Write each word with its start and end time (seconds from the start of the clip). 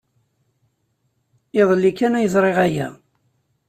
Iḍelli 1.59 1.91
kan 1.97 2.17
ay 2.17 2.27
ẓriɣ 2.33 2.57
aya. 2.65 2.87